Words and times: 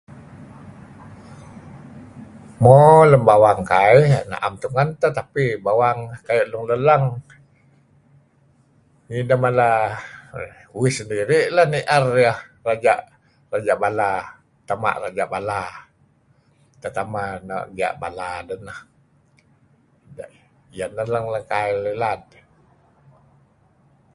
Mo 2.61 2.75
lem 3.11 3.21
bawang 3.29 3.61
kaih 3.71 4.05
na'em 4.29 4.53
tungen 4.61 4.89
teh 5.01 5.11
tapi 5.19 5.45
bawang 5.65 5.99
kayu' 6.27 6.49
Long 6.51 6.65
Leleng, 6.69 7.05
nih 9.07 9.21
deh 9.29 9.37
mala, 9.43 9.71
uih 10.77 10.93
sendiri' 10.99 11.43
leh 11.55 11.67
ni'er 11.73 12.05
ieh. 12.25 12.37
Raja', 12.67 13.03
Raja' 13.51 13.77
Bala. 13.83 14.11
Tama' 14.67 14.95
Raja' 15.03 15.27
Bala. 15.33 15.61
Tetameh 16.81 17.29
Gia' 17.77 17.95
Bala 18.01 18.29
deh 18.49 18.59
neh. 18.67 18.79
Ieh 20.75 20.89
neh 20.95 21.07
leng-leng 21.13 21.45
kail 21.51 21.77
ilad. 21.93 22.21